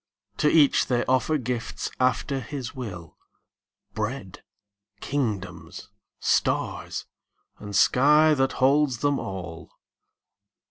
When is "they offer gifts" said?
0.87-1.91